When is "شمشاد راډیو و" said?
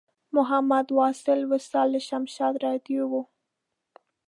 2.07-3.13